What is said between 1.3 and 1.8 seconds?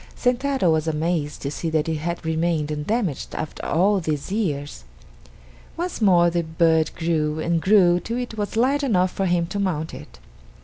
to see